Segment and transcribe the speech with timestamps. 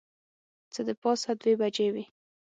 [0.73, 2.05] څه د پاسه دوې بجې وې.